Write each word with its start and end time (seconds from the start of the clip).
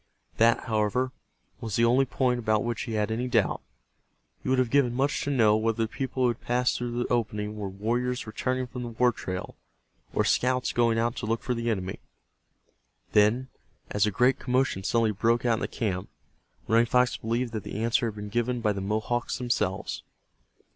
That, 0.37 0.61
however, 0.63 1.11
was 1.59 1.75
the 1.75 1.85
only 1.85 2.05
point 2.05 2.39
about 2.39 2.63
which 2.63 2.81
he 2.85 2.93
had 2.93 3.11
any 3.11 3.27
doubt. 3.27 3.61
He 4.41 4.49
would 4.49 4.57
have 4.57 4.71
given 4.71 4.95
much 4.95 5.21
to 5.21 5.29
know 5.29 5.55
whether 5.55 5.83
the 5.83 5.87
people 5.87 6.23
who 6.23 6.29
had 6.29 6.41
passed 6.41 6.75
through 6.75 6.97
the 7.03 7.13
opening 7.13 7.55
were 7.55 7.69
warriors 7.69 8.25
returning 8.25 8.65
from 8.65 8.81
the 8.81 8.89
war 8.89 9.11
trail, 9.11 9.55
or 10.11 10.25
scouts 10.25 10.71
going 10.71 10.97
out 10.97 11.15
to 11.17 11.27
look 11.27 11.43
for 11.43 11.53
the 11.53 11.69
enemy. 11.69 11.99
Then, 13.11 13.49
as 13.91 14.07
a 14.07 14.09
great 14.09 14.39
commotion 14.39 14.83
suddenly 14.83 15.11
broke 15.11 15.45
out 15.45 15.57
in 15.57 15.59
the 15.59 15.67
camp, 15.67 16.09
Running 16.67 16.87
Fox 16.87 17.15
believed 17.17 17.53
that 17.53 17.61
the 17.61 17.83
answer 17.83 18.07
had 18.07 18.15
been 18.15 18.29
given 18.29 18.59
by 18.59 18.73
the 18.73 18.81
Mohawks 18.81 19.37
themselves. 19.37 20.01